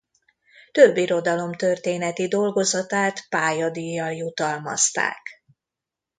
Több 0.71 0.97
irodalomtörténeti 0.97 2.27
dolgozatát 2.27 3.29
pályadíjjal 3.29 4.11
jutalmazták. 4.11 5.21